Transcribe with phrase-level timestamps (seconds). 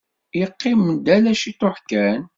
[0.39, 2.21] Yeqqim-d ala ciṭuḥ kan.